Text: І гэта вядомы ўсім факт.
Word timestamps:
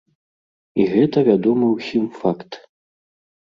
І 0.79 0.87
гэта 0.93 1.23
вядомы 1.29 1.67
ўсім 1.77 2.11
факт. 2.19 2.61